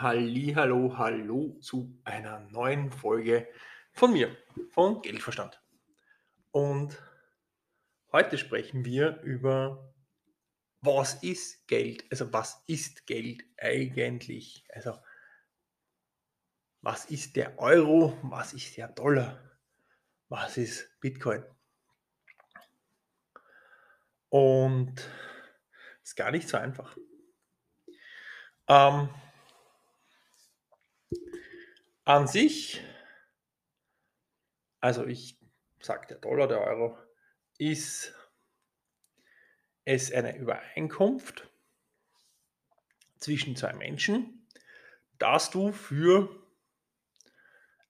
Hallihallo, 0.00 0.96
hallo 0.96 1.58
zu 1.60 2.00
einer 2.04 2.38
neuen 2.50 2.92
Folge 2.92 3.48
von 3.90 4.12
mir, 4.12 4.36
von 4.70 5.02
Geldverstand. 5.02 5.60
Und 6.52 7.02
heute 8.12 8.38
sprechen 8.38 8.84
wir 8.84 9.20
über, 9.22 9.92
was 10.82 11.14
ist 11.24 11.66
Geld? 11.66 12.04
Also 12.12 12.32
was 12.32 12.62
ist 12.68 13.08
Geld 13.08 13.42
eigentlich? 13.56 14.64
Also 14.72 14.96
was 16.80 17.06
ist 17.06 17.34
der 17.34 17.58
Euro? 17.58 18.16
Was 18.22 18.52
ist 18.52 18.76
der 18.76 18.86
Dollar? 18.86 19.42
Was 20.28 20.58
ist 20.58 21.00
Bitcoin? 21.00 21.42
Und 24.28 24.94
ist 26.04 26.14
gar 26.14 26.30
nicht 26.30 26.48
so 26.48 26.56
einfach. 26.56 26.96
Ähm, 28.68 29.08
an 32.08 32.26
sich, 32.26 32.82
also 34.80 35.04
ich 35.06 35.38
sage 35.78 36.06
der 36.06 36.16
Dollar, 36.16 36.48
der 36.48 36.62
Euro, 36.62 36.96
ist 37.58 38.14
es 39.84 40.10
eine 40.10 40.34
Übereinkunft 40.38 41.50
zwischen 43.18 43.56
zwei 43.56 43.74
Menschen, 43.74 44.48
dass 45.18 45.50
du 45.50 45.70
für 45.70 46.30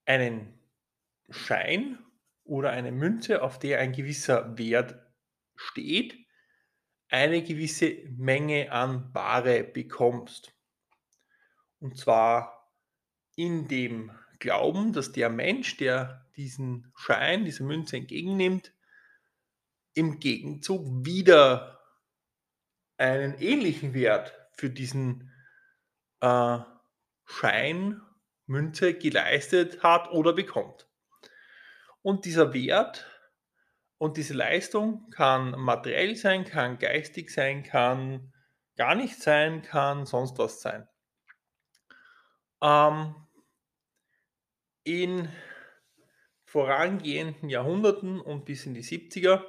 einen 0.05 0.59
Schein 1.31 2.05
oder 2.43 2.71
eine 2.71 2.91
Münze, 2.91 3.41
auf 3.41 3.61
der 3.61 3.79
ein 3.79 3.93
gewisser 3.93 4.59
Wert 4.59 4.99
steht, 5.55 6.19
eine 7.09 7.45
gewisse 7.45 8.03
Menge 8.17 8.73
an 8.73 9.15
Ware 9.15 9.63
bekommst. 9.63 10.57
Und 11.79 11.97
zwar 11.97 12.58
in 13.39 13.69
dem 13.69 14.11
Glauben, 14.41 14.93
dass 14.93 15.13
der 15.13 15.31
Mensch, 15.31 15.77
der 15.77 16.27
diesen 16.37 16.93
Schein, 16.97 17.45
diese 17.45 17.63
Münze 17.63 17.97
entgegennimmt, 17.97 18.73
im 19.95 20.19
Gegenzug 20.19 20.85
wieder 21.07 21.81
einen 22.97 23.35
ähnlichen 23.39 23.95
Wert 23.95 24.35
für 24.57 24.71
diesen 24.71 25.33
äh, 26.21 26.59
Schein, 27.27 28.03
Münze 28.47 28.95
geleistet 28.95 29.85
hat 29.85 30.11
oder 30.11 30.33
bekommt. 30.33 30.89
Und 32.03 32.25
dieser 32.25 32.53
Wert 32.53 33.07
und 33.99 34.17
diese 34.17 34.35
Leistung 34.35 35.11
kann 35.11 35.53
materiell 35.53 36.17
sein, 36.17 36.45
kann 36.45 36.81
geistig 36.81 37.31
sein, 37.31 37.63
kann 37.63 38.33
gar 38.77 38.97
nicht 38.97 39.23
sein, 39.23 39.63
kann 39.63 40.07
sonst 40.07 40.39
was 40.39 40.61
sein. 40.61 40.89
Ähm, 42.61 43.15
in 44.89 45.29
vorangehenden 46.45 47.51
Jahrhunderten 47.51 48.21
und 48.21 48.47
bis 48.47 48.65
in 48.65 48.73
die 48.73 48.83
70er, 48.83 49.45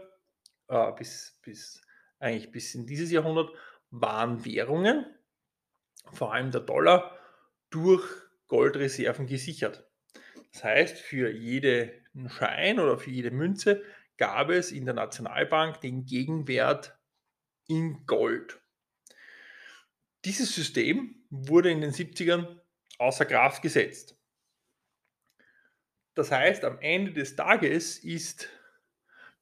äh, 0.67 0.91
bis, 0.97 1.39
bis 1.41 1.81
eigentlich 2.19 2.51
bis 2.51 2.75
in 2.75 2.85
dieses 2.85 3.09
Jahrhundert, 3.09 3.49
waren 3.89 4.43
Währungen, 4.43 5.05
vor 6.11 6.33
allem 6.33 6.51
der 6.51 6.61
Dollar, 6.61 7.17
durch 7.69 8.05
Goldreserven 8.47 9.27
gesichert. 9.27 9.89
Das 10.51 10.65
heißt, 10.65 10.97
für 10.97 11.31
jeden 11.31 11.91
Schein 12.27 12.79
oder 12.79 12.97
für 12.97 13.11
jede 13.11 13.31
Münze 13.31 13.81
gab 14.17 14.49
es 14.49 14.73
in 14.73 14.83
der 14.83 14.93
Nationalbank 14.93 15.79
den 15.79 16.05
Gegenwert 16.05 16.99
in 17.67 18.05
Gold. 18.05 18.59
Dieses 20.25 20.53
System 20.53 21.23
wurde 21.29 21.71
in 21.71 21.79
den 21.79 21.91
70ern 21.91 22.59
außer 22.97 23.25
Kraft 23.25 23.61
gesetzt. 23.61 24.18
Das 26.19 26.31
heißt, 26.31 26.65
am 26.65 26.79
Ende 26.79 27.13
des 27.13 27.37
Tages 27.37 27.97
ist 27.97 28.49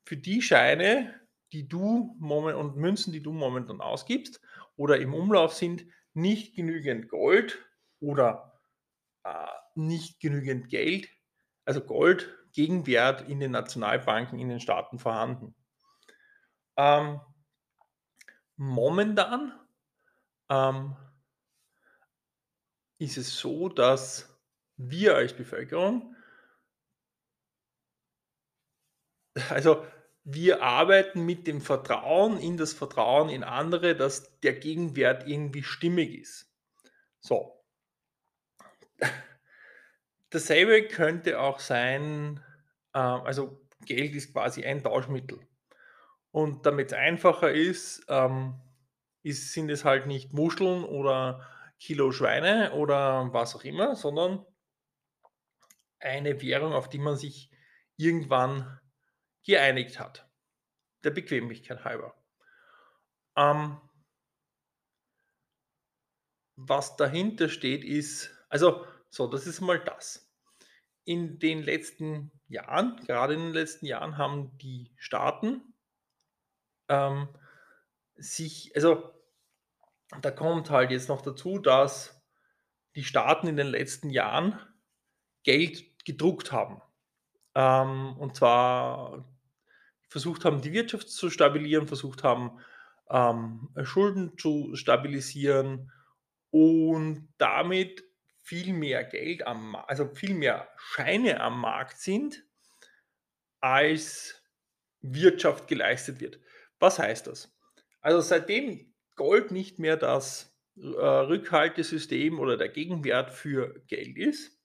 für 0.05 0.15
die 0.15 0.43
Scheine, 0.43 1.19
die 1.51 1.67
du 1.67 2.15
und 2.19 2.75
Münzen, 2.75 3.11
die 3.11 3.23
du 3.23 3.31
momentan 3.31 3.81
ausgibst 3.81 4.39
oder 4.75 4.99
im 4.99 5.15
Umlauf 5.15 5.55
sind, 5.55 5.88
nicht 6.13 6.55
genügend 6.55 7.09
Gold 7.09 7.57
oder 7.99 8.61
äh, 9.23 9.47
nicht 9.73 10.19
genügend 10.19 10.69
Geld, 10.69 11.09
also 11.65 11.81
Gold, 11.81 12.31
Gegenwert 12.51 13.27
in 13.27 13.39
den 13.39 13.49
Nationalbanken 13.53 14.38
in 14.38 14.49
den 14.49 14.59
Staaten 14.59 14.99
vorhanden. 14.99 15.55
Ähm, 16.77 17.19
momentan 18.55 19.51
ähm, 20.51 20.95
ist 22.99 23.17
es 23.17 23.35
so, 23.35 23.67
dass 23.67 24.39
wir 24.75 25.15
als 25.15 25.33
Bevölkerung 25.33 26.13
also 29.49 29.85
wir 30.23 30.61
arbeiten 30.61 31.25
mit 31.25 31.47
dem 31.47 31.61
Vertrauen 31.61 32.37
in 32.37 32.57
das 32.57 32.73
Vertrauen 32.73 33.29
in 33.29 33.43
andere, 33.43 33.95
dass 33.95 34.39
der 34.41 34.53
Gegenwert 34.53 35.25
irgendwie 35.27 35.63
stimmig 35.63 36.19
ist. 36.19 36.51
So. 37.21 37.63
Dasselbe 40.29 40.87
könnte 40.87 41.39
auch 41.39 41.59
sein, 41.59 42.43
äh, 42.93 42.99
also 42.99 43.65
Geld 43.85 44.15
ist 44.15 44.33
quasi 44.33 44.65
ein 44.65 44.83
Tauschmittel. 44.83 45.39
Und 46.31 46.65
damit 46.65 46.87
es 46.87 46.93
einfacher 46.93 47.51
ist, 47.53 48.05
ähm, 48.09 48.59
ist, 49.23 49.53
sind 49.53 49.69
es 49.69 49.85
halt 49.85 50.07
nicht 50.07 50.33
Muscheln 50.33 50.83
oder 50.83 51.47
Kilo 51.79 52.11
Schweine 52.11 52.73
oder 52.73 53.33
was 53.33 53.55
auch 53.55 53.63
immer, 53.63 53.95
sondern 53.95 54.45
eine 55.99 56.41
Währung, 56.41 56.73
auf 56.73 56.89
die 56.89 56.99
man 56.99 57.15
sich 57.15 57.49
irgendwann 57.95 58.79
geeinigt 59.47 59.99
hat. 59.99 60.29
Der 61.03 61.11
Bequemlichkeit 61.11 61.85
halber. 61.85 62.13
Ähm, 63.35 63.79
was 66.55 66.97
dahinter 66.97 67.49
steht, 67.49 67.83
ist, 67.83 68.31
also, 68.49 68.85
so, 69.09 69.27
das 69.27 69.47
ist 69.47 69.61
mal 69.61 69.79
das. 69.79 70.31
In 71.05 71.39
den 71.39 71.63
letzten 71.63 72.31
Jahren, 72.47 72.97
gerade 73.05 73.35
in 73.35 73.39
den 73.39 73.53
letzten 73.53 73.85
Jahren, 73.85 74.17
haben 74.17 74.57
die 74.57 74.93
Staaten 74.97 75.73
ähm, 76.89 77.29
sich, 78.15 78.75
also, 78.75 79.13
da 80.21 80.31
kommt 80.31 80.69
halt 80.69 80.91
jetzt 80.91 81.09
noch 81.09 81.21
dazu, 81.21 81.59
dass 81.59 82.21
die 82.95 83.03
Staaten 83.03 83.47
in 83.47 83.55
den 83.55 83.67
letzten 83.67 84.09
Jahren 84.09 84.59
Geld 85.43 86.03
gedruckt 86.05 86.51
haben. 86.51 86.81
Ähm, 87.55 88.17
und 88.17 88.35
zwar 88.35 89.25
versucht 90.07 90.45
haben, 90.45 90.62
die 90.62 90.73
Wirtschaft 90.73 91.09
zu 91.09 91.29
stabilisieren, 91.29 91.88
versucht 91.88 92.23
haben, 92.23 92.59
ähm, 93.09 93.69
Schulden 93.84 94.38
zu 94.38 94.75
stabilisieren 94.75 95.91
und 96.50 97.28
damit 97.38 98.03
viel 98.41 98.73
mehr 98.73 99.03
Geld 99.03 99.45
am 99.45 99.75
also 99.75 100.07
viel 100.07 100.34
mehr 100.34 100.69
Scheine 100.78 101.41
am 101.41 101.59
Markt 101.59 102.00
sind, 102.00 102.45
als 103.59 104.41
Wirtschaft 105.01 105.68
geleistet 105.68 106.22
wird. 106.22 106.39
Was 106.79 107.00
heißt 107.00 107.28
das? 107.28 107.53
Also 108.01 108.22
seitdem 108.22 108.94
Gold 109.16 109.51
nicht 109.51 109.79
mehr 109.79 109.97
das 109.97 110.57
äh, 110.78 110.81
Rückhaltesystem 110.81 112.39
oder 112.39 112.56
der 112.56 112.69
Gegenwert 112.69 113.31
für 113.34 113.81
Geld 113.88 114.18
ist, 114.18 114.57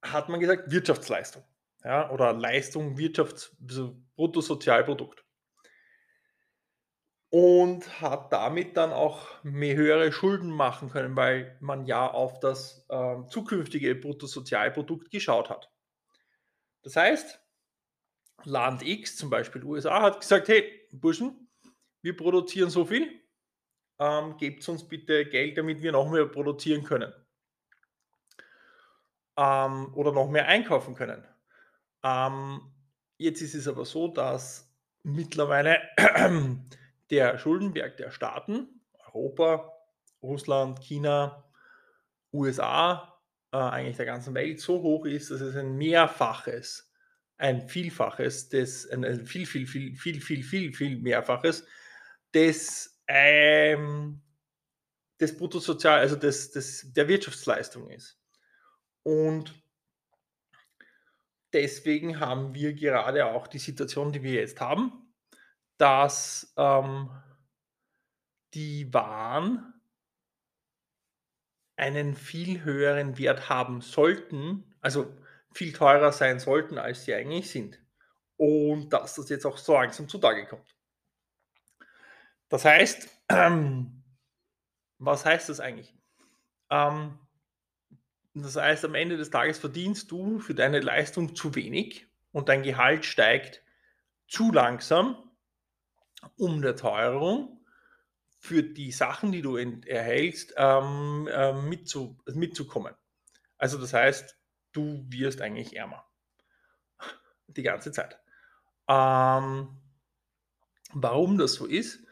hat 0.00 0.28
man 0.28 0.40
gesagt 0.40 0.70
Wirtschaftsleistung 0.70 1.44
ja, 1.84 2.10
oder 2.10 2.32
Leistung, 2.32 2.96
Wirtschafts-, 2.96 3.50
Bruttosozialprodukt. 4.16 5.24
Und 7.30 8.00
hat 8.02 8.32
damit 8.32 8.76
dann 8.76 8.92
auch 8.92 9.42
mehr 9.42 9.74
höhere 9.74 10.12
Schulden 10.12 10.50
machen 10.50 10.90
können, 10.90 11.16
weil 11.16 11.56
man 11.60 11.86
ja 11.86 12.10
auf 12.10 12.40
das 12.40 12.84
äh, 12.90 13.24
zukünftige 13.28 13.94
Bruttosozialprodukt 13.94 15.10
geschaut 15.10 15.48
hat. 15.48 15.70
Das 16.82 16.96
heißt, 16.96 17.40
Land 18.44 18.82
X, 18.82 19.16
zum 19.16 19.30
Beispiel 19.30 19.64
USA, 19.64 20.02
hat 20.02 20.20
gesagt, 20.20 20.48
hey, 20.48 20.86
Burschen, 20.92 21.48
wir 22.02 22.16
produzieren 22.16 22.68
so 22.68 22.84
viel, 22.84 23.22
ähm, 23.98 24.36
gebt 24.36 24.68
uns 24.68 24.86
bitte 24.86 25.24
Geld, 25.26 25.56
damit 25.56 25.80
wir 25.82 25.92
noch 25.92 26.10
mehr 26.10 26.26
produzieren 26.26 26.82
können. 26.84 27.12
Ähm, 29.38 29.94
oder 29.94 30.12
noch 30.12 30.28
mehr 30.28 30.46
einkaufen 30.48 30.94
können. 30.94 31.26
Ähm, 32.02 32.60
jetzt 33.18 33.42
ist 33.42 33.54
es 33.54 33.68
aber 33.68 33.84
so, 33.84 34.08
dass 34.08 34.72
mittlerweile 35.02 35.80
der 37.10 37.38
Schuldenberg 37.38 37.96
der 37.96 38.10
Staaten, 38.10 38.80
Europa, 39.06 39.72
Russland, 40.22 40.80
China, 40.80 41.44
USA, 42.32 43.20
äh, 43.52 43.56
eigentlich 43.56 43.96
der 43.96 44.06
ganzen 44.06 44.34
Welt 44.34 44.60
so 44.60 44.82
hoch 44.82 45.04
ist, 45.04 45.30
dass 45.30 45.40
es 45.40 45.56
ein 45.56 45.76
Mehrfaches, 45.76 46.90
ein 47.36 47.68
Vielfaches 47.68 48.48
des, 48.48 48.88
ein, 48.90 49.04
ein 49.04 49.26
viel, 49.26 49.46
viel, 49.46 49.66
viel, 49.66 49.96
viel, 49.96 50.20
viel, 50.20 50.42
viel, 50.42 50.72
viel 50.72 50.98
Mehrfaches 50.98 51.66
des, 52.32 53.00
ähm, 53.08 54.22
des 55.20 55.36
Bruttosozial 55.36 56.00
also 56.00 56.16
des 56.16 56.50
des 56.50 56.92
der 56.92 57.08
Wirtschaftsleistung 57.08 57.90
ist. 57.90 58.18
Und 59.02 59.61
deswegen 61.52 62.20
haben 62.20 62.54
wir 62.54 62.74
gerade 62.74 63.26
auch 63.26 63.46
die 63.46 63.58
Situation, 63.58 64.12
die 64.12 64.22
wir 64.22 64.34
jetzt 64.34 64.60
haben, 64.60 65.14
dass, 65.78 66.52
ähm 66.56 67.10
die 68.54 68.92
Waren 68.92 69.80
einen 71.76 72.14
viel 72.14 72.64
höheren 72.64 73.18
Wert 73.18 73.48
haben 73.48 73.80
sollten, 73.80 74.74
also 74.80 75.16
viel 75.52 75.72
teurer 75.72 76.12
sein 76.12 76.38
sollten, 76.38 76.78
als 76.78 77.04
sie 77.04 77.14
eigentlich 77.14 77.50
sind. 77.50 77.80
Und 78.36 78.90
dass 78.90 79.14
das 79.14 79.28
jetzt 79.28 79.46
auch 79.46 79.56
so 79.56 79.74
langsam 79.74 80.08
zutage 80.08 80.46
kommt. 80.46 80.76
Das 82.48 82.64
heißt, 82.64 83.08
ähm, 83.30 84.02
was 84.98 85.24
heißt 85.24 85.48
das 85.48 85.60
eigentlich? 85.60 85.94
Ähm, 86.70 87.18
das 88.34 88.56
heißt, 88.56 88.84
am 88.84 88.94
Ende 88.94 89.16
des 89.16 89.30
Tages 89.30 89.58
verdienst 89.58 90.10
du 90.10 90.38
für 90.38 90.54
deine 90.54 90.80
Leistung 90.80 91.34
zu 91.34 91.54
wenig 91.54 92.06
und 92.32 92.48
dein 92.48 92.62
Gehalt 92.62 93.04
steigt 93.04 93.62
zu 94.26 94.50
langsam 94.52 95.16
um 96.36 96.62
der 96.62 96.76
Teuerung 96.76 97.64
für 98.38 98.62
die 98.62 98.90
Sachen, 98.90 99.32
die 99.32 99.42
du 99.42 99.56
erhältst, 99.56 100.54
ähm, 100.56 101.28
ähm, 101.30 101.68
mitzu 101.68 102.18
mitzukommen. 102.26 102.94
Also 103.58 103.78
das 103.78 103.92
heißt, 103.92 104.36
du 104.72 105.04
wirst 105.08 105.40
eigentlich 105.40 105.76
ärmer. 105.76 106.04
Die 107.46 107.62
ganze 107.62 107.92
Zeit. 107.92 108.18
Ähm, 108.88 109.80
warum 110.92 111.38
das 111.38 111.54
so 111.54 111.66
ist? 111.66 112.04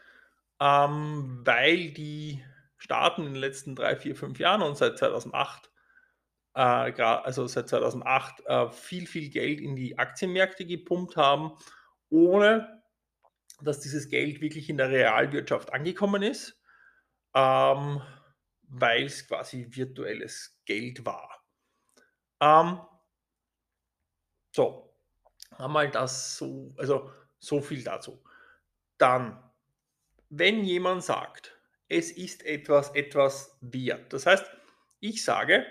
Ähm, 0.61 1.41
weil 1.45 1.93
die 1.93 2.45
Staaten 2.77 3.23
in 3.23 3.33
den 3.33 3.41
letzten 3.41 3.75
3, 3.75 3.97
4, 3.97 4.17
5 4.17 4.39
Jahren 4.39 4.63
und 4.63 4.77
seit 4.77 4.99
2008, 4.99 5.70
äh, 6.55 6.61
also 6.61 7.47
seit 7.47 7.69
2008 7.69 8.47
äh, 8.47 8.71
viel, 8.71 9.07
viel 9.07 9.31
Geld 9.31 9.61
in 9.61 9.77
die 9.77 9.99
Aktienmärkte 9.99 10.65
gepumpt 10.67 11.17
haben, 11.17 11.53
ohne 12.09 12.83
dass 13.63 13.81
dieses 13.81 14.09
Geld 14.09 14.41
wirklich 14.41 14.71
in 14.71 14.79
der 14.79 14.91
Realwirtschaft 14.91 15.73
angekommen 15.73 16.23
ist, 16.23 16.61
ähm, 17.35 18.01
weil 18.63 19.05
es 19.05 19.27
quasi 19.27 19.67
virtuelles 19.71 20.61
Geld 20.65 21.05
war. 21.05 21.45
Ähm, 22.41 22.81
so, 24.53 24.95
einmal 25.59 25.91
das 25.91 26.39
so, 26.39 26.73
also 26.77 27.13
so 27.39 27.61
viel 27.61 27.85
dazu. 27.85 28.23
Dann, 28.99 29.43
wenn 30.31 30.65
jemand 30.65 31.05
sagt, 31.05 31.57
es 31.89 32.13
ist 32.13 32.45
etwas 32.45 32.95
etwas 32.95 33.57
wert, 33.61 34.13
das 34.13 34.27
heißt, 34.27 34.47
ich 35.01 35.25
sage, 35.25 35.67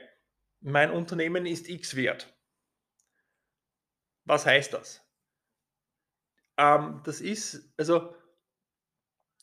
mein 0.62 0.92
Unternehmen 0.92 1.46
ist 1.46 1.70
X 1.70 1.96
wert. 1.96 2.34
Was 4.26 4.46
heißt 4.46 4.74
das? 4.74 5.02
Ähm, 6.58 7.02
das 7.06 7.22
ist 7.22 7.74
also 7.78 8.14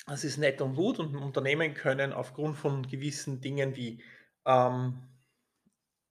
das 0.07 0.23
ist 0.25 0.37
nett 0.37 0.61
und 0.61 0.75
gut 0.77 0.99
und 0.99 1.17
Unternehmen 1.17 1.75
können 1.75 2.13
aufgrund 2.13 2.57
von 2.57 2.87
gewissen 2.87 3.41
Dingen 3.41 3.75
wie, 3.75 4.03
ähm, 4.47 5.03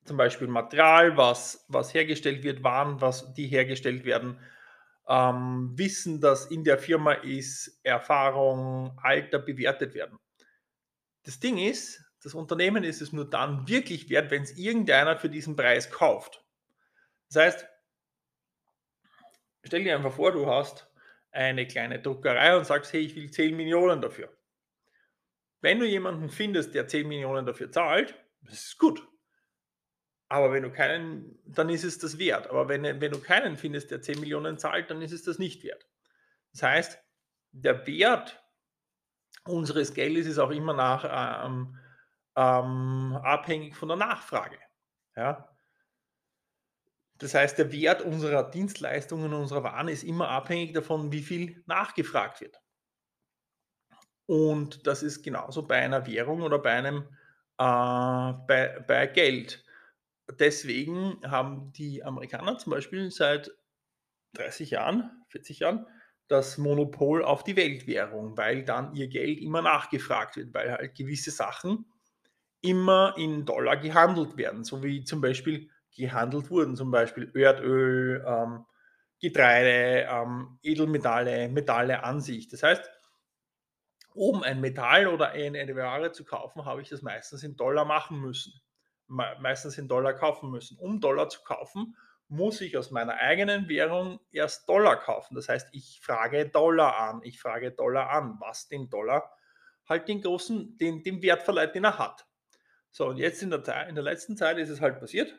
zum 0.05 0.17
Beispiel 0.17 0.47
Material, 0.47 1.17
was 1.17 1.65
was 1.69 1.93
hergestellt 1.93 2.43
wird, 2.43 2.63
Waren, 2.63 3.01
was 3.01 3.33
die 3.33 3.47
hergestellt 3.47 4.05
werden, 4.05 4.39
ähm, 5.07 5.71
Wissen, 5.77 6.21
das 6.21 6.47
in 6.47 6.63
der 6.63 6.77
Firma 6.77 7.13
ist, 7.13 7.79
Erfahrung, 7.83 8.97
Alter 9.01 9.39
bewertet 9.39 9.93
werden. 9.93 10.19
Das 11.23 11.39
Ding 11.39 11.57
ist, 11.57 12.04
das 12.25 12.33
Unternehmen 12.33 12.83
ist 12.83 13.01
es 13.01 13.13
nur 13.13 13.29
dann 13.29 13.67
wirklich 13.69 14.09
wert, 14.09 14.31
wenn 14.31 14.43
es 14.43 14.57
irgendeiner 14.57 15.17
für 15.17 15.29
diesen 15.29 15.55
Preis 15.55 15.89
kauft. 15.89 16.43
Das 17.29 17.41
heißt 17.41 17.67
stell 19.65 19.83
dir 19.83 19.95
einfach 19.95 20.13
vor, 20.13 20.31
du 20.31 20.47
hast 20.47 20.87
eine 21.31 21.67
kleine 21.67 21.99
Druckerei 22.01 22.55
und 22.55 22.65
sagst, 22.65 22.93
hey, 22.93 23.01
ich 23.01 23.15
will 23.15 23.29
10 23.29 23.55
Millionen 23.55 24.01
dafür. 24.01 24.29
Wenn 25.61 25.79
du 25.79 25.85
jemanden 25.85 26.29
findest, 26.29 26.75
der 26.75 26.87
10 26.87 27.07
Millionen 27.07 27.45
dafür 27.45 27.71
zahlt, 27.71 28.15
das 28.41 28.53
ist 28.53 28.77
gut. 28.77 29.05
Aber 30.29 30.51
wenn 30.53 30.63
du 30.63 30.71
keinen, 30.71 31.39
dann 31.45 31.69
ist 31.69 31.83
es 31.83 31.97
das 31.99 32.17
wert. 32.17 32.47
Aber 32.49 32.67
wenn, 32.69 32.83
wenn 32.83 33.11
du 33.11 33.19
keinen 33.19 33.57
findest, 33.57 33.91
der 33.91 34.01
10 34.01 34.19
Millionen 34.19 34.57
zahlt, 34.57 34.89
dann 34.89 35.01
ist 35.01 35.11
es 35.11 35.23
das 35.23 35.39
nicht 35.39 35.63
wert. 35.63 35.87
Das 36.51 36.63
heißt, 36.63 37.03
der 37.51 37.85
Wert 37.87 38.43
unseres 39.43 39.93
Geldes 39.93 40.25
ist 40.25 40.39
auch 40.39 40.51
immer 40.51 40.73
nach, 40.73 41.45
ähm, 41.45 41.77
ähm, 42.35 43.17
abhängig 43.23 43.75
von 43.75 43.89
der 43.89 43.97
Nachfrage. 43.97 44.57
Ja? 45.15 45.49
Das 47.17 47.33
heißt, 47.33 47.57
der 47.57 47.71
Wert 47.71 48.01
unserer 48.01 48.49
Dienstleistungen, 48.49 49.33
unserer 49.33 49.63
Waren 49.63 49.87
ist 49.87 50.03
immer 50.03 50.29
abhängig 50.29 50.73
davon, 50.73 51.11
wie 51.11 51.21
viel 51.21 51.63
nachgefragt 51.65 52.41
wird. 52.41 52.61
Und 54.25 54.85
das 54.87 55.03
ist 55.03 55.23
genauso 55.23 55.65
bei 55.65 55.77
einer 55.77 56.07
Währung 56.07 56.41
oder 56.41 56.59
bei 56.59 56.71
einem 56.71 57.07
äh, 57.57 58.33
bei, 58.47 58.83
bei 58.87 59.07
Geld. 59.07 59.63
Deswegen 60.39 61.21
haben 61.23 61.71
die 61.73 62.03
Amerikaner 62.03 62.57
zum 62.57 62.71
Beispiel 62.71 63.11
seit 63.11 63.51
30 64.33 64.71
Jahren, 64.71 65.23
40 65.29 65.59
Jahren 65.59 65.85
das 66.27 66.57
Monopol 66.57 67.23
auf 67.23 67.43
die 67.43 67.55
Weltwährung, 67.55 68.35
weil 68.35 68.63
dann 68.63 68.95
ihr 68.95 69.07
Geld 69.07 69.39
immer 69.39 69.61
nachgefragt 69.61 70.37
wird, 70.37 70.53
weil 70.55 70.71
halt 70.71 70.95
gewisse 70.95 71.29
Sachen 71.29 71.85
immer 72.65 73.13
in 73.17 73.45
Dollar 73.45 73.77
gehandelt 73.77 74.37
werden, 74.37 74.63
so 74.63 74.83
wie 74.83 75.03
zum 75.03 75.21
Beispiel 75.21 75.69
gehandelt 75.95 76.49
wurden, 76.49 76.75
zum 76.75 76.91
Beispiel 76.91 77.31
Erdöl, 77.35 78.23
ähm, 78.27 78.65
Getreide, 79.21 80.07
ähm, 80.09 80.59
Edelmetalle, 80.61 81.47
Metalle 81.49 82.03
an 82.03 82.19
sich. 82.19 82.49
Das 82.49 82.63
heißt, 82.63 82.89
um 84.13 84.43
ein 84.43 84.61
Metall 84.61 85.07
oder 85.07 85.29
eine 85.29 85.75
Ware 85.75 86.11
zu 86.11 86.25
kaufen, 86.25 86.65
habe 86.65 86.81
ich 86.81 86.89
das 86.89 87.01
meistens 87.01 87.43
in 87.43 87.55
Dollar 87.55 87.85
machen 87.85 88.19
müssen. 88.19 88.53
Me 89.07 89.35
meistens 89.39 89.77
in 89.77 89.87
Dollar 89.87 90.13
kaufen 90.13 90.49
müssen. 90.49 90.77
Um 90.79 90.99
Dollar 90.99 91.29
zu 91.29 91.43
kaufen, 91.43 91.95
muss 92.27 92.61
ich 92.61 92.77
aus 92.77 92.91
meiner 92.91 93.15
eigenen 93.15 93.69
Währung 93.69 94.19
erst 94.31 94.67
Dollar 94.67 94.97
kaufen. 94.97 95.35
Das 95.35 95.47
heißt, 95.47 95.69
ich 95.73 95.99
frage 96.01 96.49
Dollar 96.49 96.97
an. 96.97 97.21
Ich 97.23 97.39
frage 97.39 97.71
Dollar 97.71 98.09
an, 98.09 98.37
was 98.39 98.67
den 98.67 98.89
Dollar 98.89 99.31
halt 99.87 100.07
den 100.07 100.21
großen, 100.21 100.77
den, 100.77 101.03
den 101.03 101.21
Wert 101.21 101.43
verleiht, 101.43 101.75
den 101.75 101.83
er 101.83 101.97
hat. 101.97 102.25
So, 102.95 103.07
und 103.07 103.17
jetzt 103.17 103.43
in 103.43 103.49
der, 103.49 103.89
in 103.89 103.95
der 103.95 104.05
letzten 104.05 104.37
Zeit 104.37 104.57
ist 104.57 104.69
es 104.69 104.79
halt 104.79 105.01
passiert, 105.01 105.37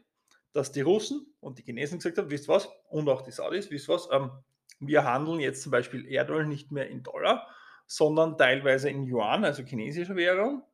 dass 0.53 0.73
die 0.73 0.83
Russen 0.83 1.35
und 1.41 1.57
die 1.57 1.63
Chinesen 1.63 1.97
gesagt 1.99 2.19
haben, 2.19 2.29
wisst 2.29 2.49
was, 2.49 2.69
und 2.91 3.09
auch 3.09 3.23
die 3.23 3.31
Saudis, 3.31 3.71
wisst 3.71 3.89
was, 3.89 4.11
ähm, 4.13 4.31
wir 4.79 5.05
handeln 5.05 5.41
jetzt 5.41 5.63
zum 5.63 5.73
Beispiel 5.73 6.07
Erdöl 6.07 6.45
nicht 6.45 6.71
mehr 6.71 6.91
in 6.91 7.03
Dollar, 7.03 7.49
sondern 7.87 8.37
teilweise 8.37 8.91
in 8.91 9.05
Yuan, 9.05 9.43
also 9.43 9.63
chinesischer 9.63 10.17
Währung, 10.17 10.65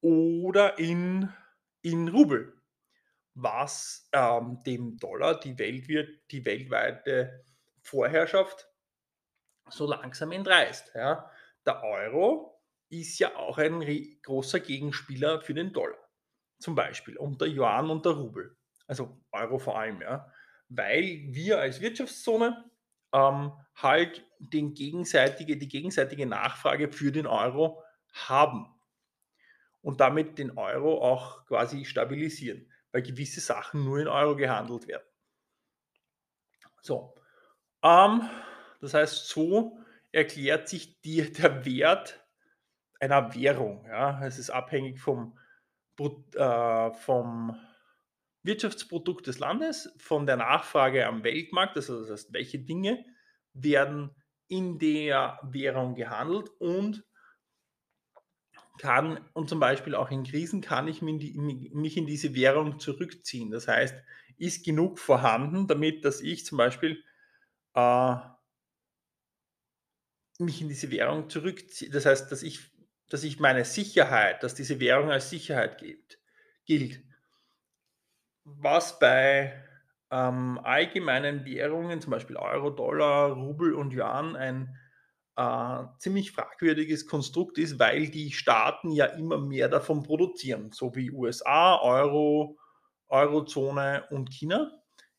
oder 0.00 0.78
in, 0.78 1.28
in 1.80 2.06
Rubel, 2.06 2.54
was 3.34 4.08
ähm, 4.12 4.60
dem 4.64 4.98
Dollar 4.98 5.40
die, 5.40 5.58
Weltwirt, 5.58 6.20
die 6.30 6.44
weltweite 6.44 7.44
Vorherrschaft 7.80 8.68
so 9.70 9.88
langsam 9.88 10.30
entreißt. 10.30 10.92
Ja. 10.94 11.28
Der 11.66 11.82
Euro 11.82 12.62
ist 12.90 13.18
ja 13.18 13.34
auch 13.34 13.58
ein 13.58 13.80
großer 14.22 14.60
Gegenspieler 14.60 15.40
für 15.40 15.54
den 15.54 15.72
Dollar, 15.72 15.98
zum 16.62 16.74
Beispiel, 16.74 17.16
und 17.16 17.40
der 17.40 17.48
Yuan 17.48 17.90
und 17.90 18.04
der 18.04 18.12
Rubel 18.12 18.56
also 18.92 19.18
Euro 19.32 19.58
vor 19.58 19.78
allem, 19.78 20.02
ja, 20.02 20.30
weil 20.68 21.22
wir 21.28 21.60
als 21.60 21.80
Wirtschaftszone 21.80 22.70
ähm, 23.12 23.52
halt 23.74 24.24
den 24.38 24.74
gegenseitige, 24.74 25.56
die 25.56 25.68
gegenseitige 25.68 26.26
Nachfrage 26.26 26.90
für 26.90 27.12
den 27.12 27.26
Euro 27.26 27.82
haben 28.12 28.66
und 29.80 30.00
damit 30.00 30.38
den 30.38 30.58
Euro 30.58 31.02
auch 31.02 31.46
quasi 31.46 31.84
stabilisieren, 31.84 32.70
weil 32.92 33.02
gewisse 33.02 33.40
Sachen 33.40 33.84
nur 33.84 33.98
in 33.98 34.08
Euro 34.08 34.36
gehandelt 34.36 34.86
werden. 34.86 35.06
So, 36.82 37.14
ähm, 37.82 38.28
das 38.80 38.92
heißt, 38.92 39.28
so 39.28 39.78
erklärt 40.10 40.68
sich 40.68 41.00
dir 41.00 41.32
der 41.32 41.64
Wert 41.64 42.22
einer 43.00 43.34
Währung. 43.34 43.86
Ja? 43.86 44.22
Es 44.24 44.38
ist 44.38 44.50
abhängig 44.50 45.00
vom, 45.00 45.38
vom 45.96 47.56
Wirtschaftsprodukt 48.42 49.26
des 49.26 49.38
Landes, 49.38 49.94
von 49.98 50.26
der 50.26 50.36
Nachfrage 50.36 51.06
am 51.06 51.22
Weltmarkt, 51.22 51.76
also 51.76 52.00
das 52.00 52.10
heißt, 52.10 52.32
welche 52.32 52.58
Dinge 52.58 53.04
werden 53.52 54.10
in 54.48 54.78
der 54.78 55.38
Währung 55.42 55.94
gehandelt 55.94 56.50
und 56.58 57.04
kann, 58.78 59.20
und 59.32 59.48
zum 59.48 59.60
Beispiel 59.60 59.94
auch 59.94 60.10
in 60.10 60.24
Krisen 60.24 60.60
kann 60.60 60.88
ich 60.88 61.02
mich 61.02 61.96
in 61.96 62.06
diese 62.06 62.34
Währung 62.34 62.80
zurückziehen. 62.80 63.50
Das 63.50 63.68
heißt, 63.68 63.94
ist 64.38 64.64
genug 64.64 64.98
vorhanden, 64.98 65.68
damit 65.68 66.04
dass 66.04 66.20
ich 66.20 66.44
zum 66.44 66.58
Beispiel 66.58 67.04
äh, 67.74 68.16
mich 70.38 70.60
in 70.60 70.68
diese 70.68 70.90
Währung 70.90 71.30
zurückziehe. 71.30 71.90
Das 71.90 72.06
heißt, 72.06 72.32
dass 72.32 72.42
ich 72.42 72.71
dass 73.12 73.24
ich 73.24 73.40
meine 73.40 73.64
Sicherheit 73.64 74.42
dass 74.42 74.54
diese 74.54 74.80
Währung 74.80 75.10
als 75.10 75.30
Sicherheit 75.30 75.78
gibt 75.78 76.18
gilt. 76.66 77.02
Was 78.44 78.98
bei, 78.98 79.62
ähm, 80.10 80.58
allgemeinen 80.62 81.44
Währungen, 81.44 82.00
zum 82.00 82.10
Beispiel 82.10 82.36
Euro, 82.36 82.70
Dollar, 82.70 83.32
Rubel 83.32 83.74
und 83.74 83.92
Yuan 83.92 84.34
ein, 84.36 84.76
äh, 85.36 85.84
ziemlich 85.98 86.32
fragwürdiges 86.32 87.06
Konstrukt 87.06 87.56
ist, 87.58 87.78
weil 87.78 88.08
die 88.08 88.32
Staaten 88.32 88.90
ja 88.90 89.06
immer 89.06 89.38
mehr 89.38 89.68
davon 89.68 90.02
produzieren, 90.02 90.72
so 90.72 90.94
wie 90.96 91.10
USA, 91.12 91.78
Euro, 91.80 92.58
Eurozone 93.08 94.04
und 94.10 94.30
China 94.32 94.72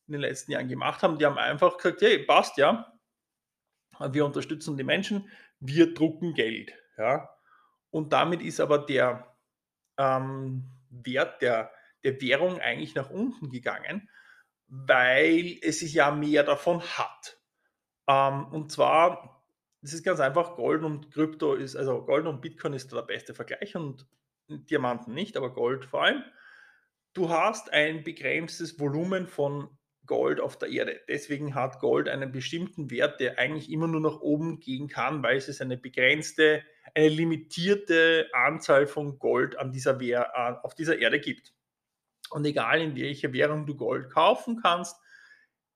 in 0.08 0.14
den 0.14 0.22
letzten 0.22 0.52
Jahren 0.52 0.68
gemacht 0.68 1.02
haben. 1.02 1.18
Die 1.18 1.26
haben 1.26 1.38
einfach 1.38 1.78
gesagt: 1.78 2.02
„Hey, 2.02 2.20
passt 2.20 2.58
ja. 2.58 2.94
Wir 4.12 4.26
unterstützen 4.26 4.78
die 4.78 4.84
Menschen, 4.84 5.30
wir 5.60 5.94
drucken 5.96 6.34
Geld“, 6.36 6.74
ja? 6.98 7.28
Und 7.94 8.12
damit 8.12 8.42
ist 8.42 8.60
aber 8.60 8.80
der, 8.80 9.36
ähm, 9.98 10.70
Wert 10.90 11.42
der 11.42 11.72
der 12.04 12.22
Währung 12.22 12.60
eigentlich 12.60 12.96
nach 12.96 13.10
unten 13.10 13.50
gegangen, 13.50 14.10
weil 14.68 15.58
es 15.62 15.80
sich 15.80 15.94
ja 15.94 16.12
mehr 16.12 16.44
davon 16.44 16.82
hat. 16.82 17.40
Ähm, 18.08 18.46
und 18.48 18.72
zwar, 18.72 19.46
das 19.82 19.94
ist 19.94 20.04
ganz 20.04 20.20
einfach, 20.20 20.56
Gold 20.56 20.84
und 20.84 21.12
Krypto 21.12 21.54
ist 21.54 21.76
also 21.76 22.06
Gold 22.06 22.26
und 22.26 22.42
Bitcoin 22.42 22.74
ist 22.74 22.92
der 22.92 23.02
beste 23.04 23.34
Vergleich 23.34 23.76
und 23.76 24.08
Diamanten 24.50 25.14
nicht, 25.14 25.38
aber 25.38 25.54
Gold 25.54 25.86
vor 25.86 26.04
allem. 26.04 26.24
Du 27.14 27.30
hast 27.30 27.72
ein 27.72 28.04
begrenztes 28.04 28.80
Volumen 28.80 29.28
von 29.28 29.70
Gold 30.06 30.42
auf 30.42 30.58
der 30.58 30.70
Erde. 30.70 31.00
Deswegen 31.08 31.56
hat 31.56 31.80
Gold 31.80 32.10
einen 32.10 32.32
bestimmten 32.32 32.90
Wert, 32.92 33.20
der 33.20 33.38
eigentlich 33.40 33.72
immer 33.72 33.88
nur 33.88 34.02
nach 34.02 34.20
oben 34.20 34.60
gehen 34.60 34.88
kann, 34.90 35.24
weil 35.24 35.38
es 35.38 35.62
eine 35.62 35.78
begrenzte, 35.78 36.64
eine 36.96 37.10
limitierte 37.10 38.30
Anzahl 38.34 38.88
von 38.88 39.18
Gold 39.20 39.58
an 39.58 39.72
dieser 39.72 40.00
Wehr 40.00 40.32
äh, 40.36 40.66
auf 40.66 40.76
dieser 40.76 41.00
Erde 41.00 41.20
gibt. 41.20 41.54
Und 42.30 42.46
egal 42.46 42.82
in 42.82 42.96
welcher 42.96 43.34
Währung 43.34 43.66
du 43.66 43.76
Gold 43.76 44.10
kaufen 44.10 44.60
kannst, 44.62 44.98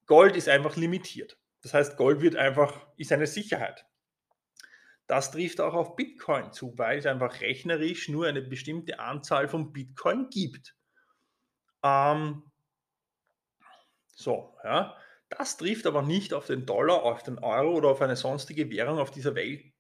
Gold 0.06 0.36
ist 0.36 0.48
einfach 0.48 0.76
limitiert. 0.76 1.38
Das 1.62 1.74
heißt, 1.74 1.98
Gold 1.98 2.22
wird 2.22 2.36
einfach 2.36 2.88
ist 2.98 3.12
eine 3.12 3.28
Sicherheit. 3.28 3.86
Das 5.08 5.32
trifft 5.32 5.62
auch 5.62 5.74
auf 5.74 5.96
Bitcoin 5.96 6.52
zu, 6.52 6.78
weil 6.78 7.00
es 7.00 7.06
einfach 7.06 7.42
rechnerisch 7.42 8.10
nur 8.10 8.28
eine 8.28 8.42
bestimmte 8.42 9.00
Anzahl 9.00 9.48
von 9.48 9.72
Bitcoin 9.72 10.30
gibt. 10.30 10.76
Ähm, 11.84 12.44
so, 14.14 14.58
ja. 14.64 14.96
Das 15.30 15.58
trifft 15.58 15.86
aber 15.86 16.04
nicht 16.04 16.34
auf 16.34 16.48
den 16.48 16.66
Dollar, 16.66 17.04
auf 17.04 17.22
den 17.22 17.38
Euro 17.40 17.76
oder 17.76 17.90
auf 17.90 18.02
eine 18.02 18.16
sonstige 18.16 18.70
Währung 18.70 18.98
auf 18.98 19.12
dieser 19.12 19.36
Welt 19.36 19.74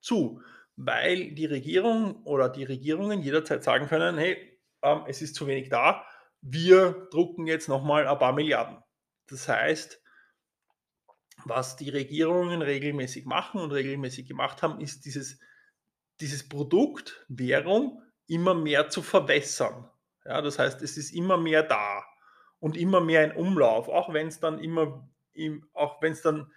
zu, 0.00 0.42
weil 0.76 1.32
die 1.32 1.46
Regierung 1.46 2.22
oder 2.24 2.48
die 2.48 2.64
Regierungen 2.64 3.22
jederzeit 3.22 3.64
sagen 3.64 3.86
können, 3.86 4.18
hey, 4.18 4.58
ähm, 4.82 5.02
es 5.06 5.22
ist 5.22 5.34
zu 5.34 5.46
wenig 5.46 5.68
da, 5.68 6.04
wir 6.40 7.08
drucken 7.10 7.46
jetzt 7.46 7.68
nochmal 7.68 8.06
ein 8.06 8.18
paar 8.18 8.32
Milliarden. 8.32 8.78
Das 9.26 9.48
heißt, 9.48 10.02
was 11.44 11.76
die 11.76 11.90
Regierungen 11.90 12.62
regelmäßig 12.62 13.24
machen 13.26 13.60
und 13.60 13.72
regelmäßig 13.72 14.26
gemacht 14.26 14.62
haben, 14.62 14.80
ist 14.80 15.04
dieses, 15.04 15.40
dieses 16.20 16.48
Produkt 16.48 17.24
Währung 17.28 18.02
immer 18.26 18.54
mehr 18.54 18.88
zu 18.88 19.02
verwässern. 19.02 19.88
Ja, 20.24 20.42
das 20.42 20.58
heißt, 20.58 20.82
es 20.82 20.96
ist 20.96 21.14
immer 21.14 21.38
mehr 21.38 21.62
da 21.62 22.04
und 22.60 22.76
immer 22.76 23.00
mehr 23.00 23.24
in 23.24 23.32
Umlauf, 23.32 23.88
auch 23.88 24.12
wenn 24.12 24.28
es 24.28 24.40
dann 24.40 24.58
immer, 24.58 25.08
im, 25.32 25.68
auch 25.72 26.02
wenn 26.02 26.12
es 26.12 26.22
dann 26.22 26.52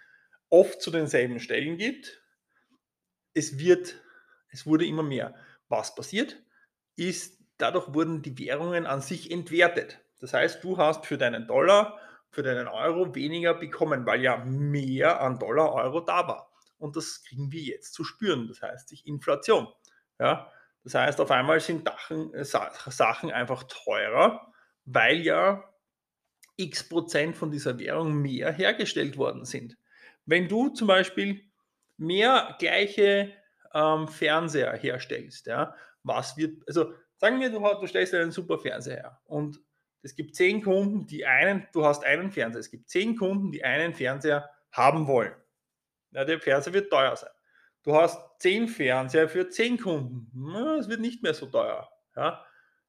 oft 0.50 0.82
zu 0.82 0.90
denselben 0.90 1.40
Stellen 1.40 1.78
gibt. 1.78 2.21
Es 3.34 3.58
wird, 3.58 3.96
es 4.48 4.66
wurde 4.66 4.86
immer 4.86 5.02
mehr. 5.02 5.34
Was 5.68 5.94
passiert, 5.94 6.42
ist, 6.96 7.40
dadurch 7.58 7.94
wurden 7.94 8.22
die 8.22 8.38
Währungen 8.38 8.86
an 8.86 9.00
sich 9.00 9.30
entwertet. 9.30 10.00
Das 10.20 10.34
heißt, 10.34 10.62
du 10.62 10.76
hast 10.78 11.06
für 11.06 11.18
deinen 11.18 11.46
Dollar, 11.46 11.98
für 12.30 12.42
deinen 12.42 12.68
Euro 12.68 13.14
weniger 13.14 13.54
bekommen, 13.54 14.06
weil 14.06 14.22
ja 14.22 14.36
mehr 14.44 15.20
an 15.20 15.38
Dollar, 15.38 15.72
Euro 15.72 16.00
da 16.00 16.26
war. 16.28 16.52
Und 16.78 16.96
das 16.96 17.22
kriegen 17.24 17.52
wir 17.52 17.60
jetzt 17.60 17.94
zu 17.94 18.04
spüren. 18.04 18.48
Das 18.48 18.62
heißt, 18.62 18.88
sich 18.88 19.06
Inflation. 19.06 19.68
Ja, 20.18 20.50
das 20.84 20.94
heißt, 20.94 21.20
auf 21.20 21.30
einmal 21.30 21.60
sind 21.60 21.86
Dachen, 21.86 22.32
äh, 22.34 22.44
Sachen 22.44 23.30
einfach 23.30 23.64
teurer, 23.64 24.52
weil 24.84 25.20
ja 25.20 25.64
x 26.56 26.88
Prozent 26.88 27.36
von 27.36 27.50
dieser 27.50 27.78
Währung 27.78 28.14
mehr 28.20 28.52
hergestellt 28.52 29.16
worden 29.16 29.44
sind. 29.44 29.76
Wenn 30.26 30.48
du 30.48 30.68
zum 30.68 30.86
Beispiel 30.86 31.50
mehr 32.02 32.56
gleiche 32.58 33.32
ähm, 33.72 34.08
Fernseher 34.08 34.72
herstellst, 34.76 35.46
ja, 35.46 35.74
was 36.02 36.36
wird, 36.36 36.62
also 36.66 36.92
sagen 37.16 37.40
wir, 37.40 37.50
du, 37.50 37.60
du 37.60 37.86
stellst 37.86 38.14
einen 38.14 38.32
super 38.32 38.58
Fernseher 38.58 38.96
her 38.96 39.20
und 39.24 39.60
es 40.02 40.16
gibt 40.16 40.34
zehn 40.34 40.62
Kunden, 40.62 41.06
die 41.06 41.24
einen, 41.24 41.66
du 41.72 41.84
hast 41.84 42.04
einen 42.04 42.30
Fernseher, 42.32 42.60
es 42.60 42.70
gibt 42.70 42.90
zehn 42.90 43.16
Kunden, 43.16 43.52
die 43.52 43.64
einen 43.64 43.94
Fernseher 43.94 44.50
haben 44.72 45.06
wollen. 45.06 45.32
Ja, 46.10 46.24
der 46.24 46.40
Fernseher 46.40 46.74
wird 46.74 46.90
teuer 46.90 47.16
sein. 47.16 47.30
Du 47.84 47.94
hast 47.94 48.20
zehn 48.40 48.68
Fernseher 48.68 49.28
für 49.28 49.48
zehn 49.48 49.78
Kunden. 49.78 50.28
Es 50.78 50.88
wird 50.88 51.00
nicht 51.00 51.22
mehr 51.22 51.34
so 51.34 51.46
teuer. 51.46 51.88
Ja? 52.16 52.44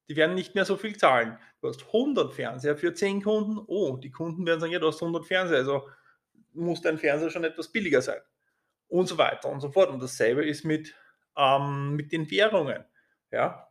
Die 0.10 0.16
werden 0.16 0.36
nicht 0.36 0.56
mehr 0.56 0.66
so 0.66 0.76
viel 0.76 0.98
zahlen. 0.98 1.38
Du 1.62 1.70
hast 1.70 1.86
100 1.86 2.34
Fernseher 2.34 2.76
für 2.76 2.94
10 2.94 3.24
Kunden. 3.24 3.58
Oh, 3.68 3.98
die 3.98 4.12
Kunden 4.12 4.46
werden 4.46 4.60
sagen, 4.60 4.74
ja, 4.74 4.80
du 4.80 4.88
hast 4.88 5.02
100 5.02 5.26
Fernseher, 5.26 5.60
also 5.60 5.88
muss 6.54 6.82
dein 6.82 6.98
Fernseher 6.98 7.30
schon 7.30 7.44
etwas 7.44 7.72
billiger 7.72 8.02
sein. 8.02 8.20
Und 8.94 9.08
so 9.08 9.18
weiter 9.18 9.50
und 9.50 9.60
so 9.60 9.72
fort. 9.72 9.90
Und 9.90 10.04
dasselbe 10.04 10.46
ist 10.46 10.66
mit, 10.66 10.94
ähm, 11.36 11.96
mit 11.96 12.12
den 12.12 12.30
Währungen. 12.30 12.86
Ja? 13.32 13.68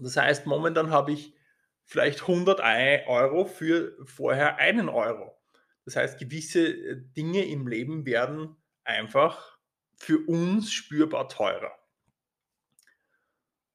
Das 0.00 0.16
heißt, 0.16 0.46
momentan 0.46 0.90
habe 0.90 1.12
ich 1.12 1.32
vielleicht 1.84 2.22
100 2.22 2.60
Euro 3.06 3.44
für 3.44 3.96
vorher 4.04 4.56
einen 4.56 4.88
Euro. 4.88 5.40
Das 5.84 5.94
heißt, 5.94 6.18
gewisse 6.18 6.66
äh, 6.66 6.96
Dinge 7.16 7.44
im 7.44 7.68
Leben 7.68 8.04
werden 8.04 8.56
einfach 8.82 9.58
für 9.94 10.18
uns 10.26 10.72
spürbar 10.72 11.28
teurer. 11.28 11.72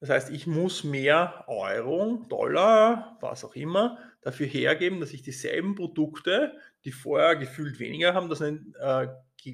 Das 0.00 0.10
heißt, 0.10 0.30
ich 0.30 0.46
muss 0.46 0.84
mehr 0.84 1.44
Euro, 1.46 2.26
Dollar, 2.28 3.16
was 3.20 3.42
auch 3.44 3.54
immer, 3.54 3.98
dafür 4.20 4.46
hergeben, 4.46 5.00
dass 5.00 5.14
ich 5.14 5.22
dieselben 5.22 5.76
Produkte, 5.76 6.58
die 6.84 6.92
vorher 6.92 7.36
gefühlt 7.36 7.78
weniger 7.78 8.12
haben, 8.12 8.28
das 8.28 8.38
sind, 8.38 8.74
äh, 8.80 9.08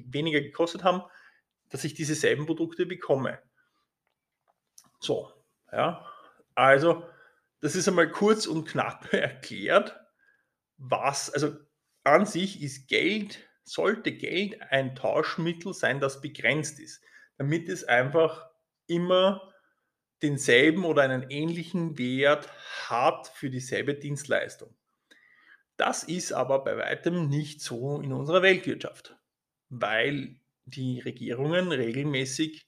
weniger 0.07 0.41
gekostet 0.41 0.83
haben, 0.83 1.03
dass 1.69 1.83
ich 1.83 1.93
dieselben 1.93 2.45
Produkte 2.45 2.85
bekomme. 2.85 3.39
So, 4.99 5.31
ja. 5.71 6.05
Also, 6.55 7.05
das 7.61 7.75
ist 7.75 7.87
einmal 7.87 8.09
kurz 8.09 8.47
und 8.47 8.65
knapp 8.67 9.13
erklärt, 9.13 9.99
was, 10.77 11.29
also 11.29 11.55
an 12.03 12.25
sich 12.25 12.61
ist 12.61 12.87
Geld, 12.87 13.47
sollte 13.63 14.11
Geld 14.11 14.61
ein 14.71 14.95
Tauschmittel 14.95 15.73
sein, 15.73 15.99
das 15.99 16.21
begrenzt 16.21 16.79
ist, 16.79 17.03
damit 17.37 17.69
es 17.69 17.83
einfach 17.83 18.49
immer 18.87 19.53
denselben 20.21 20.85
oder 20.85 21.03
einen 21.03 21.29
ähnlichen 21.29 21.97
Wert 21.97 22.49
hat 22.89 23.27
für 23.27 23.49
dieselbe 23.49 23.93
Dienstleistung. 23.93 24.75
Das 25.77 26.03
ist 26.03 26.33
aber 26.33 26.63
bei 26.63 26.75
weitem 26.77 27.29
nicht 27.29 27.61
so 27.61 28.01
in 28.01 28.11
unserer 28.11 28.41
Weltwirtschaft, 28.41 29.17
weil 29.69 30.39
die 30.65 30.99
Regierungen 30.99 31.71
regelmäßig 31.71 32.67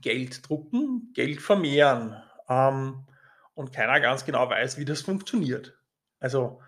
Geld 0.00 0.48
drucken, 0.48 1.12
Geld 1.14 1.40
vermehren 1.40 2.22
ähm, 2.48 3.06
und 3.54 3.72
keiner 3.72 4.00
ganz 4.00 4.24
genau 4.24 4.48
weiß, 4.48 4.78
wie 4.78 4.84
das 4.84 5.02
funktioniert. 5.02 5.78
Also 6.18 6.62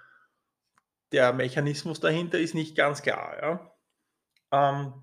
der 1.13 1.33
Mechanismus 1.33 2.01
dahinter 2.01 2.39
ist 2.39 2.55
nicht 2.55 2.77
ganz 2.77 3.03
klar. 3.03 3.39
Ja? 3.41 3.75
Ähm, 4.53 5.03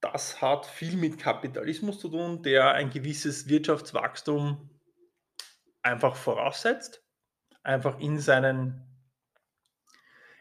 das 0.00 0.40
hat 0.40 0.66
viel 0.66 0.96
mit 0.96 1.18
Kapitalismus 1.18 1.98
zu 1.98 2.08
tun, 2.08 2.42
der 2.42 2.72
ein 2.72 2.90
gewisses 2.90 3.48
Wirtschaftswachstum 3.48 4.70
einfach 5.82 6.16
voraussetzt, 6.16 7.02
einfach 7.62 7.98
in, 7.98 8.18
seinen, 8.18 8.95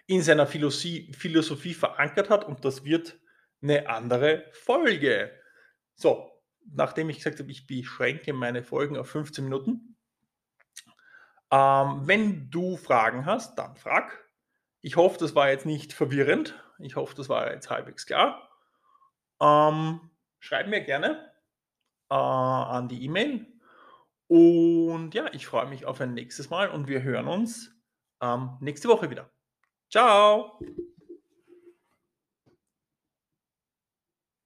in 0.07 0.21
seiner 0.21 0.47
Philosophie, 0.47 1.11
Philosophie 1.13 1.73
verankert 1.73 2.29
hat 2.29 2.45
und 2.45 2.63
das 2.63 2.83
wird 2.83 3.19
eine 3.61 3.89
andere 3.89 4.45
Folge. 4.51 5.31
So, 5.95 6.31
nachdem 6.71 7.09
ich 7.09 7.17
gesagt 7.17 7.39
habe, 7.39 7.51
ich 7.51 7.67
beschränke 7.67 8.33
meine 8.33 8.63
Folgen 8.63 8.97
auf 8.97 9.09
15 9.09 9.43
Minuten. 9.43 9.97
Ähm, 11.51 12.01
wenn 12.03 12.49
du 12.49 12.77
Fragen 12.77 13.25
hast, 13.25 13.57
dann 13.57 13.75
frag. 13.77 14.29
Ich 14.81 14.95
hoffe, 14.95 15.17
das 15.19 15.35
war 15.35 15.49
jetzt 15.49 15.65
nicht 15.65 15.93
verwirrend. 15.93 16.61
Ich 16.79 16.95
hoffe, 16.95 17.15
das 17.15 17.29
war 17.29 17.51
jetzt 17.51 17.69
halbwegs 17.69 18.05
klar. 18.05 18.49
Ähm, 19.41 20.11
schreib 20.39 20.67
mir 20.67 20.81
gerne 20.81 21.31
äh, 22.09 22.15
an 22.15 22.87
die 22.87 23.03
E-Mail. 23.03 23.47
Und 24.27 25.13
ja, 25.13 25.31
ich 25.33 25.47
freue 25.47 25.67
mich 25.67 25.85
auf 25.85 26.01
ein 26.01 26.13
nächstes 26.13 26.49
Mal 26.49 26.69
und 26.69 26.87
wir 26.87 27.03
hören 27.03 27.27
uns 27.27 27.71
ähm, 28.21 28.57
nächste 28.59 28.87
Woche 28.87 29.09
wieder. 29.09 29.29
Ciao! 29.89 30.59